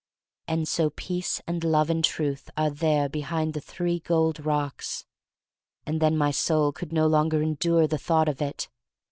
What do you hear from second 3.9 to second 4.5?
gold